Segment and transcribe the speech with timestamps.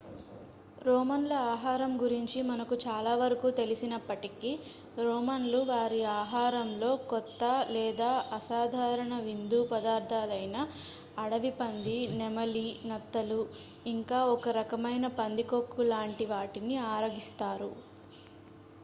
[0.77, 4.51] రోమన్ల ఆహారం గురించి మనకు చాలా వరకు తెలిసినప్పటికీ
[4.99, 10.57] రోమన్లు వారి ఆహారంలో కొత్త లేదా అసాధారణ విందు పదార్ధాలైన
[11.17, 13.41] అడవి పంది నెమలి నత్తలు
[13.87, 17.71] ఇంకా ఒక రకమైన పందికొక్కు లాంటి వాటిని ఆరగిస్తారు